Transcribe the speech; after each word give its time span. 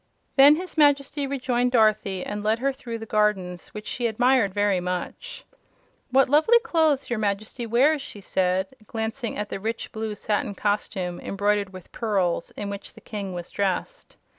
Then 0.35 0.55
his 0.55 0.79
Majesty 0.79 1.27
rejoined 1.27 1.73
Dorothy 1.73 2.25
and 2.25 2.41
led 2.41 2.57
her 2.57 2.73
through 2.73 2.97
the 2.97 3.05
gardens, 3.05 3.67
which 3.67 3.85
she 3.85 4.07
admired 4.07 4.51
very 4.51 4.79
much. 4.79 5.45
"What 6.09 6.27
lovely 6.27 6.57
clothes 6.61 7.11
your 7.11 7.19
Majesty 7.19 7.67
wears!" 7.67 8.01
she 8.01 8.19
said, 8.19 8.73
glancing 8.87 9.37
at 9.37 9.49
the 9.49 9.59
rich 9.59 9.91
blue 9.91 10.15
satin 10.15 10.55
costume, 10.55 11.19
embroidered, 11.19 11.71
with 11.71 11.91
pearls 11.91 12.49
in 12.57 12.71
which 12.71 12.93
the 12.95 13.01
King 13.01 13.33
was 13.35 13.51
dressed. 13.51 14.17